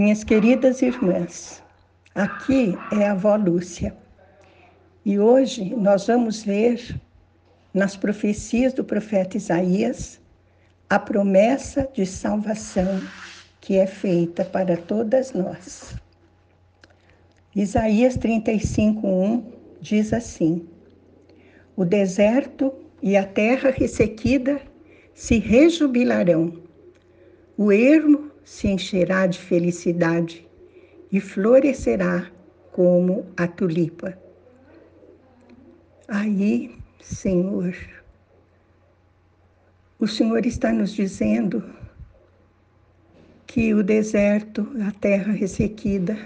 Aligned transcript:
Minhas 0.00 0.24
queridas 0.24 0.80
irmãs, 0.80 1.62
aqui 2.14 2.74
é 2.90 3.06
a 3.06 3.12
avó 3.12 3.36
Lúcia 3.36 3.94
e 5.04 5.18
hoje 5.18 5.74
nós 5.76 6.06
vamos 6.06 6.42
ver 6.42 6.98
nas 7.74 7.98
profecias 7.98 8.72
do 8.72 8.82
profeta 8.82 9.36
Isaías 9.36 10.18
a 10.88 10.98
promessa 10.98 11.86
de 11.92 12.06
salvação 12.06 12.98
que 13.60 13.76
é 13.76 13.86
feita 13.86 14.42
para 14.42 14.74
todas 14.74 15.34
nós. 15.34 15.94
Isaías 17.54 18.16
35:1 18.16 19.44
diz 19.82 20.14
assim: 20.14 20.66
O 21.76 21.84
deserto 21.84 22.72
e 23.02 23.18
a 23.18 23.26
terra 23.26 23.70
ressequida 23.70 24.62
se 25.12 25.38
rejubilarão. 25.38 26.54
O 27.54 27.70
ermo 27.70 28.29
se 28.50 28.66
encherá 28.66 29.28
de 29.28 29.38
felicidade 29.38 30.44
e 31.10 31.20
florescerá 31.20 32.28
como 32.72 33.24
a 33.36 33.46
tulipa. 33.46 34.18
Aí, 36.08 36.76
Senhor, 37.00 37.76
o 40.00 40.06
Senhor 40.08 40.44
está 40.44 40.72
nos 40.72 40.90
dizendo 40.90 41.62
que 43.46 43.72
o 43.72 43.84
deserto, 43.84 44.66
a 44.84 44.90
terra 44.90 45.32
ressequida, 45.32 46.18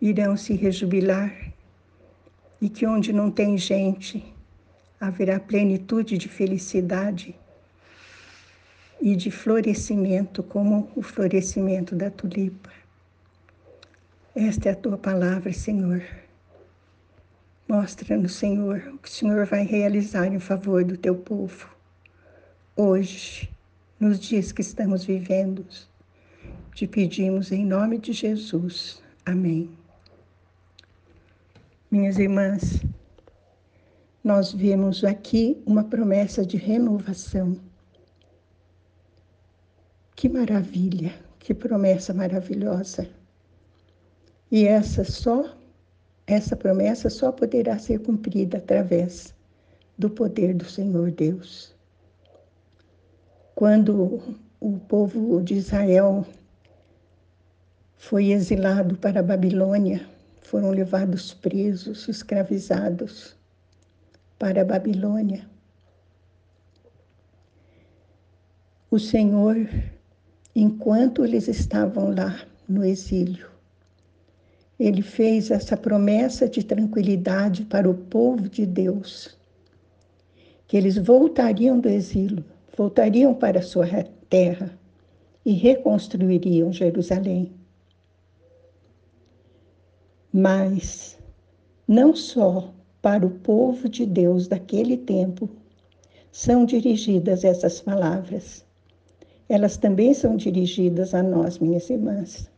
irão 0.00 0.36
se 0.36 0.54
rejubilar 0.54 1.52
e 2.60 2.68
que 2.68 2.86
onde 2.86 3.12
não 3.12 3.32
tem 3.32 3.58
gente 3.58 4.32
haverá 5.00 5.40
plenitude 5.40 6.16
de 6.16 6.28
felicidade 6.28 7.36
e 9.00 9.16
de 9.16 9.30
florescimento, 9.30 10.42
como 10.42 10.90
o 10.94 11.02
florescimento 11.02 11.94
da 11.94 12.10
tulipa. 12.10 12.70
Esta 14.34 14.68
é 14.68 14.72
a 14.72 14.76
tua 14.76 14.98
palavra, 14.98 15.52
Senhor. 15.52 16.02
Mostra-nos, 17.66 18.34
Senhor, 18.34 18.82
o 18.94 18.98
que 18.98 19.08
o 19.08 19.12
Senhor 19.12 19.46
vai 19.46 19.64
realizar 19.64 20.26
em 20.26 20.38
favor 20.38 20.84
do 20.84 20.96
teu 20.96 21.14
povo. 21.14 21.68
Hoje, 22.76 23.50
nos 23.98 24.18
dias 24.18 24.52
que 24.52 24.60
estamos 24.60 25.04
vivendo, 25.04 25.64
te 26.74 26.86
pedimos 26.86 27.52
em 27.52 27.64
nome 27.64 27.98
de 27.98 28.12
Jesus. 28.12 29.02
Amém. 29.24 29.70
Minhas 31.90 32.18
irmãs, 32.18 32.82
nós 34.22 34.52
vemos 34.52 35.04
aqui 35.04 35.60
uma 35.66 35.84
promessa 35.84 36.44
de 36.44 36.56
renovação. 36.56 37.69
Que 40.20 40.28
maravilha, 40.28 41.14
que 41.38 41.54
promessa 41.54 42.12
maravilhosa. 42.12 43.08
E 44.52 44.66
essa 44.66 45.02
só 45.02 45.56
essa 46.26 46.54
promessa 46.54 47.08
só 47.08 47.32
poderá 47.32 47.78
ser 47.78 48.00
cumprida 48.00 48.58
através 48.58 49.34
do 49.96 50.10
poder 50.10 50.52
do 50.52 50.66
Senhor 50.66 51.10
Deus. 51.10 51.74
Quando 53.54 54.36
o 54.60 54.78
povo 54.80 55.40
de 55.40 55.54
Israel 55.54 56.26
foi 57.96 58.26
exilado 58.30 58.98
para 58.98 59.20
a 59.20 59.22
Babilônia, 59.22 60.06
foram 60.42 60.70
levados 60.70 61.32
presos, 61.32 62.06
escravizados 62.08 63.34
para 64.38 64.60
a 64.60 64.64
Babilônia. 64.66 65.48
O 68.90 68.98
Senhor, 68.98 69.56
enquanto 70.54 71.24
eles 71.24 71.48
estavam 71.48 72.14
lá 72.14 72.44
no 72.68 72.84
exílio, 72.84 73.48
ele 74.78 75.02
fez 75.02 75.50
essa 75.50 75.76
promessa 75.76 76.48
de 76.48 76.64
tranquilidade 76.64 77.64
para 77.64 77.88
o 77.88 77.94
povo 77.94 78.48
de 78.48 78.64
Deus, 78.64 79.36
que 80.66 80.76
eles 80.76 80.96
voltariam 80.96 81.78
do 81.78 81.88
exílio, 81.88 82.44
voltariam 82.76 83.34
para 83.34 83.58
a 83.58 83.62
sua 83.62 83.86
terra 84.28 84.78
e 85.44 85.52
reconstruiriam 85.52 86.72
Jerusalém. 86.72 87.52
Mas 90.32 91.18
não 91.86 92.14
só 92.14 92.72
para 93.02 93.26
o 93.26 93.30
povo 93.30 93.88
de 93.88 94.06
Deus 94.06 94.46
daquele 94.46 94.96
tempo 94.96 95.48
são 96.30 96.64
dirigidas 96.64 97.44
essas 97.44 97.80
palavras. 97.80 98.64
Elas 99.50 99.76
também 99.76 100.14
são 100.14 100.36
dirigidas 100.36 101.12
a 101.12 101.24
nós, 101.24 101.58
minhas 101.58 101.90
irmãs. 101.90 102.48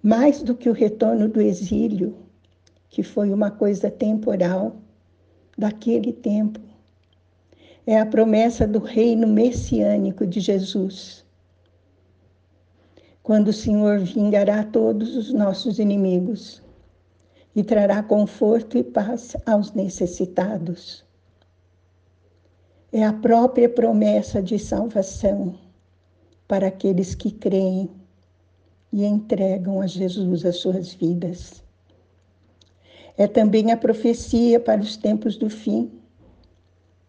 Mais 0.00 0.40
do 0.40 0.54
que 0.54 0.70
o 0.70 0.72
retorno 0.72 1.28
do 1.28 1.40
exílio, 1.40 2.14
que 2.88 3.02
foi 3.02 3.32
uma 3.32 3.50
coisa 3.50 3.90
temporal 3.90 4.76
daquele 5.58 6.12
tempo, 6.12 6.60
é 7.84 7.98
a 7.98 8.06
promessa 8.06 8.68
do 8.68 8.78
reino 8.78 9.26
messiânico 9.26 10.24
de 10.24 10.38
Jesus. 10.38 11.26
Quando 13.20 13.48
o 13.48 13.52
Senhor 13.52 13.98
vingará 13.98 14.62
todos 14.62 15.16
os 15.16 15.32
nossos 15.32 15.80
inimigos 15.80 16.62
e 17.56 17.64
trará 17.64 18.00
conforto 18.00 18.78
e 18.78 18.84
paz 18.84 19.36
aos 19.44 19.72
necessitados. 19.72 21.04
É 22.90 23.04
a 23.04 23.12
própria 23.12 23.68
promessa 23.68 24.42
de 24.42 24.58
salvação 24.58 25.54
para 26.46 26.68
aqueles 26.68 27.14
que 27.14 27.30
creem 27.30 27.90
e 28.90 29.04
entregam 29.04 29.80
a 29.82 29.86
Jesus 29.86 30.46
as 30.46 30.56
suas 30.56 30.94
vidas. 30.94 31.62
É 33.16 33.26
também 33.26 33.72
a 33.72 33.76
profecia 33.76 34.58
para 34.58 34.80
os 34.80 34.96
tempos 34.96 35.36
do 35.36 35.50
fim, 35.50 35.90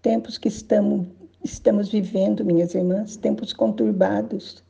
tempos 0.01 0.37
que 0.37 0.49
estamos, 0.49 1.07
estamos 1.43 1.89
vivendo, 1.89 2.43
minhas 2.43 2.75
irmãs, 2.75 3.15
tempos 3.15 3.53
conturbados. 3.53 4.61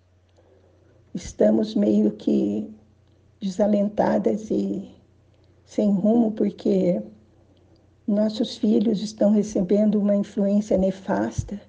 Estamos 1.16 1.74
meio 1.74 2.12
que 2.12 2.70
desalentadas 3.42 4.52
e 4.52 4.88
sem 5.66 5.92
rumo, 5.92 6.34
porque 6.34 7.02
nossos 8.10 8.58
filhos 8.58 9.04
estão 9.04 9.30
recebendo 9.30 10.00
uma 10.00 10.16
influência 10.16 10.76
nefasta 10.76 11.62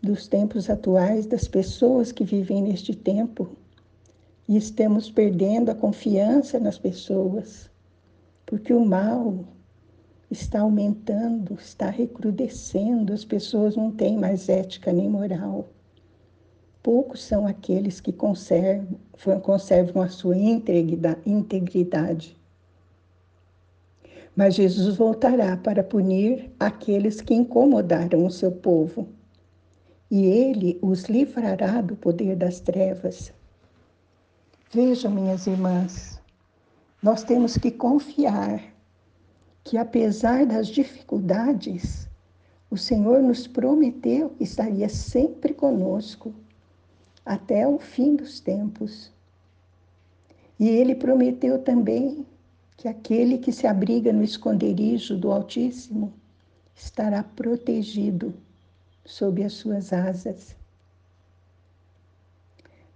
dos 0.00 0.28
tempos 0.28 0.70
atuais, 0.70 1.26
das 1.26 1.48
pessoas 1.48 2.12
que 2.12 2.22
vivem 2.22 2.62
neste 2.62 2.94
tempo, 2.94 3.48
e 4.48 4.56
estamos 4.56 5.10
perdendo 5.10 5.68
a 5.68 5.74
confiança 5.74 6.60
nas 6.60 6.78
pessoas, 6.78 7.68
porque 8.46 8.72
o 8.72 8.86
mal 8.86 9.44
está 10.30 10.60
aumentando, 10.60 11.54
está 11.54 11.90
recrudescendo, 11.90 13.12
as 13.12 13.24
pessoas 13.24 13.74
não 13.74 13.90
têm 13.90 14.16
mais 14.16 14.48
ética 14.48 14.92
nem 14.92 15.10
moral. 15.10 15.68
Poucos 16.80 17.24
são 17.24 17.48
aqueles 17.48 18.00
que 18.00 18.12
conservam, 18.12 18.96
conservam 19.42 20.02
a 20.02 20.08
sua 20.08 20.36
integridade 20.36 22.36
mas 24.36 24.54
Jesus 24.54 24.96
voltará 24.96 25.56
para 25.56 25.82
punir 25.82 26.52
aqueles 26.60 27.22
que 27.22 27.32
incomodaram 27.32 28.26
o 28.26 28.30
seu 28.30 28.52
povo, 28.52 29.08
e 30.10 30.26
ele 30.26 30.78
os 30.82 31.04
livrará 31.04 31.80
do 31.80 31.96
poder 31.96 32.36
das 32.36 32.60
trevas. 32.60 33.32
Vejam, 34.70 35.10
minhas 35.10 35.46
irmãs, 35.46 36.20
nós 37.02 37.24
temos 37.24 37.56
que 37.56 37.70
confiar 37.70 38.62
que, 39.64 39.78
apesar 39.78 40.44
das 40.44 40.68
dificuldades, 40.68 42.06
o 42.70 42.76
Senhor 42.76 43.22
nos 43.22 43.46
prometeu 43.46 44.30
que 44.30 44.44
estaria 44.44 44.88
sempre 44.88 45.54
conosco 45.54 46.34
até 47.24 47.66
o 47.66 47.78
fim 47.78 48.14
dos 48.14 48.38
tempos. 48.38 49.10
E 50.58 50.68
ele 50.68 50.94
prometeu 50.94 51.58
também 51.62 52.26
que 52.76 52.88
aquele 52.88 53.38
que 53.38 53.52
se 53.52 53.66
abriga 53.66 54.12
no 54.12 54.22
esconderijo 54.22 55.16
do 55.16 55.32
Altíssimo 55.32 56.12
estará 56.74 57.22
protegido 57.22 58.34
sob 59.04 59.42
as 59.42 59.54
suas 59.54 59.92
asas. 59.92 60.54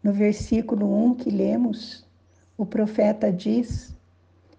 No 0.02 0.12
versículo 0.12 0.86
1 0.86 1.14
que 1.16 1.30
lemos, 1.30 2.04
o 2.58 2.66
profeta 2.66 3.32
diz 3.32 3.94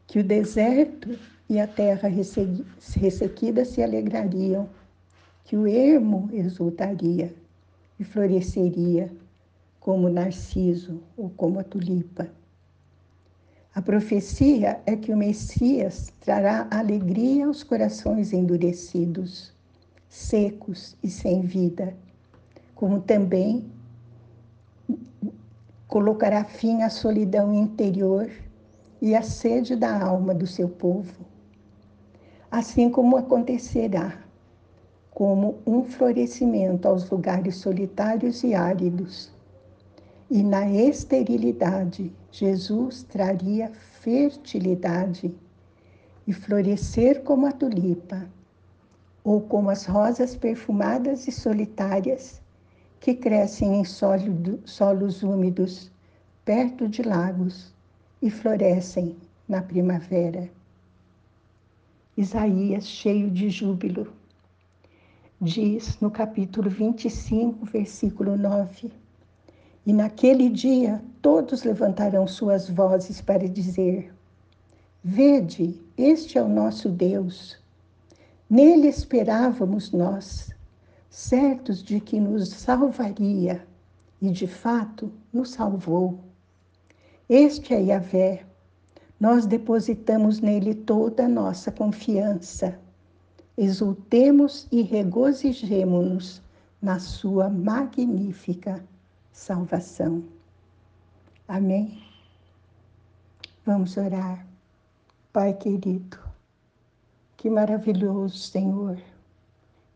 que 0.08 0.20
o 0.20 0.24
deserto 0.24 1.18
e 1.50 1.60
a 1.60 1.68
terra 1.68 2.10
ressequida 2.10 3.66
se 3.66 3.84
alegrariam, 3.84 4.70
que 5.44 5.56
o 5.56 5.68
ermo 5.68 6.30
exultaria 6.32 7.34
e 8.00 8.04
floresceria 8.04 9.12
como 9.80 10.08
o 10.08 10.12
narciso 10.12 11.02
ou 11.18 11.30
como 11.30 11.60
a 11.60 11.64
tulipa. 11.64 12.30
A 13.74 13.82
profecia 13.82 14.82
é 14.86 14.98
que 14.98 15.14
o 15.14 15.18
Messias 15.18 16.12
trará 16.20 16.68
alegria 16.70 17.46
aos 17.46 17.64
corações 17.64 18.34
endurecidos, 18.34 19.54
secos 20.10 20.98
e 21.02 21.10
sem 21.10 21.42
vida, 21.42 21.96
como 22.76 23.00
também 23.00 23.72
colocará 25.88 26.44
fim 26.44 26.82
à 26.82 26.90
solidão 26.90 27.54
interior 27.54 28.30
e 29.02 29.16
à 29.16 29.22
sede 29.22 29.78
da 29.78 30.04
alma 30.04 30.34
do 30.34 30.46
seu 30.46 30.68
povo. 30.68 31.26
Assim 32.52 32.90
como 32.90 33.16
acontecerá 33.16 34.22
como 35.12 35.60
um 35.66 35.84
florescimento 35.86 36.90
aos 36.90 37.10
lugares 37.10 37.56
solitários 37.56 38.44
e 38.44 38.54
áridos. 38.54 39.32
E 40.34 40.42
na 40.44 40.66
esterilidade, 40.66 42.10
Jesus 42.32 43.04
traria 43.04 43.70
fertilidade 43.70 45.30
e 46.26 46.32
florescer 46.32 47.22
como 47.24 47.48
a 47.48 47.52
tulipa, 47.52 48.30
ou 49.26 49.42
como 49.42 49.70
as 49.70 49.86
rosas 49.86 50.34
perfumadas 50.34 51.28
e 51.28 51.34
solitárias 51.34 52.42
que 53.02 53.14
crescem 53.14 53.82
em 53.82 53.84
solos 53.84 55.22
úmidos, 55.22 55.92
perto 56.46 56.88
de 56.88 57.02
lagos, 57.04 57.76
e 58.22 58.30
florescem 58.30 59.18
na 59.50 59.62
primavera. 59.62 60.50
Isaías, 62.16 62.88
cheio 62.88 63.30
de 63.30 63.50
júbilo, 63.50 64.08
diz 65.42 66.00
no 66.00 66.10
capítulo 66.10 66.70
25, 66.70 67.66
versículo 67.66 68.38
9: 68.38 69.01
E 69.86 69.94
naquele 69.94 70.50
dia 70.50 71.04
todos 71.22 71.64
levantarão 71.64 72.28
suas 72.28 72.70
vozes 72.70 73.22
para 73.22 73.48
dizer: 73.48 74.14
Vede, 75.04 75.80
este 75.98 76.38
é 76.38 76.42
o 76.42 76.48
nosso 76.48 76.90
Deus. 76.90 77.58
Nele 78.50 78.88
esperávamos 78.88 79.92
nós, 79.92 80.54
certos 81.10 81.82
de 81.82 82.00
que 82.00 82.20
nos 82.20 82.50
salvaria, 82.50 83.66
e 84.22 84.30
de 84.30 84.48
fato 84.48 85.12
nos 85.32 85.52
salvou. 85.52 86.20
Este 87.30 87.74
é 87.74 87.82
Yahvé. 87.82 88.46
Nós 89.20 89.46
depositamos 89.46 90.40
nele 90.40 90.74
toda 90.74 91.26
a 91.26 91.30
nossa 91.30 91.72
confiança 91.72 92.78
exultemos 93.58 94.68
e 94.72 94.82
regozijemo-nos 94.82 96.42
na 96.82 97.00
sua 97.00 97.50
magnífica 97.50 98.84
salvação. 99.32 100.24
Amém? 101.48 102.04
Vamos 103.66 103.98
orar. 103.98 104.46
Pai 105.34 105.54
querido, 105.54 106.20
que 107.38 107.50
maravilhoso, 107.50 108.38
Senhor, 108.38 109.02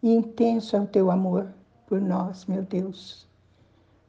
e 0.01 0.13
intenso 0.13 0.75
é 0.75 0.81
o 0.81 0.87
teu 0.87 1.11
amor 1.11 1.53
por 1.87 1.99
nós, 1.99 2.45
meu 2.45 2.63
Deus, 2.63 3.27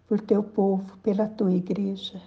por 0.06 0.20
teu 0.20 0.43
povo, 0.43 0.96
pela 0.99 1.26
tua 1.26 1.52
igreja. 1.52 2.22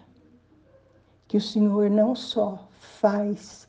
Que 1.27 1.37
o 1.37 1.41
Senhor 1.41 1.89
não 1.89 2.15
só 2.15 2.67
faz 2.99 3.67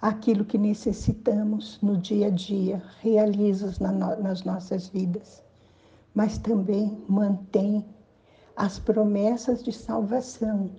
aquilo 0.00 0.44
que 0.44 0.56
necessitamos 0.56 1.78
no 1.82 1.96
dia 1.96 2.28
a 2.28 2.30
dia, 2.30 2.82
no, 3.80 4.22
nas 4.22 4.44
nossas 4.44 4.88
vidas, 4.88 5.42
mas 6.14 6.38
também 6.38 7.04
mantém 7.08 7.84
as 8.60 8.78
promessas 8.78 9.64
de 9.64 9.72
salvação 9.72 10.70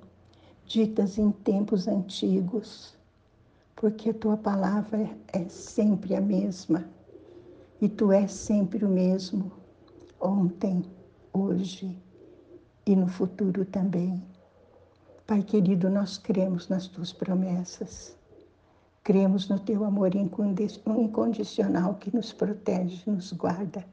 ditas 0.67 1.17
em 1.17 1.31
tempos 1.31 1.87
antigos, 1.87 2.93
porque 3.75 4.11
a 4.11 4.13
tua 4.13 4.37
palavra 4.37 5.09
é 5.33 5.49
sempre 5.49 6.15
a 6.15 6.21
mesma 6.21 6.85
e 7.81 7.89
tu 7.89 8.11
és 8.11 8.31
sempre 8.31 8.85
o 8.85 8.87
mesmo, 8.87 9.51
ontem, 10.19 10.85
hoje 11.33 11.97
e 12.85 12.95
no 12.95 13.07
futuro 13.07 13.65
também. 13.65 14.21
Pai 15.25 15.41
querido, 15.41 15.89
nós 15.89 16.19
cremos 16.19 16.69
nas 16.69 16.85
tuas 16.85 17.11
promessas 17.11 18.15
Cremos 19.03 19.49
no 19.49 19.57
teu 19.57 19.83
amor 19.83 20.11
incondicional 20.15 21.95
que 21.95 22.15
nos 22.15 22.31
protege, 22.31 23.01
nos 23.09 23.33
guarda 23.33 23.83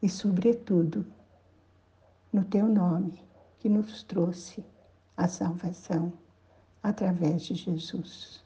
e, 0.00 0.08
sobretudo, 0.08 1.04
no 2.32 2.44
teu 2.44 2.66
nome 2.66 3.22
que 3.58 3.68
nos 3.68 4.02
trouxe 4.02 4.64
a 5.16 5.28
salvação 5.28 6.12
através 6.82 7.42
de 7.42 7.54
Jesus. 7.54 8.42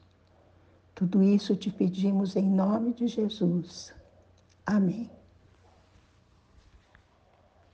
Tudo 0.93 1.23
isso 1.23 1.55
te 1.55 1.71
pedimos 1.71 2.35
em 2.35 2.49
nome 2.49 2.93
de 2.93 3.07
Jesus. 3.07 3.93
Amém. 4.65 5.09